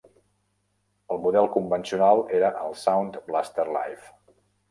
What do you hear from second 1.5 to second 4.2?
convencional era el Sound Blaster Live!